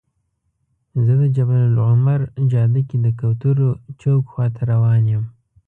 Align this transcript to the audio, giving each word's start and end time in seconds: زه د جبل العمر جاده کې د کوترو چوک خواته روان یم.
زه 1.03 1.13
د 1.21 1.23
جبل 1.35 1.59
العمر 1.69 2.21
جاده 2.51 2.81
کې 2.89 2.97
د 3.05 3.07
کوترو 3.19 3.69
چوک 4.01 4.23
خواته 4.31 4.61
روان 4.71 5.01
یم. 5.11 5.25